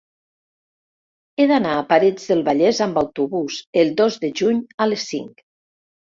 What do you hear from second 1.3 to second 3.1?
He d'anar a Parets del Vallès amb